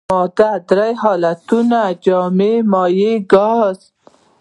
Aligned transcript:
د 0.05 0.05
مادې 0.09 0.51
درې 0.69 0.91
حالتونه 1.01 1.79
جامد 2.05 2.63
مايع 2.71 3.15
ګاز. 3.31 3.77